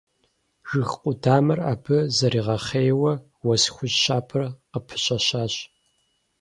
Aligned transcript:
Жыг 0.69 0.89
къудамэр 0.99 1.59
абы 1.73 1.97
зэригъэхъейуэ 2.15 3.13
уэс 3.45 3.63
хужь 3.73 3.97
щабэр 4.03 4.43
къыпыщэщащ. 4.71 5.53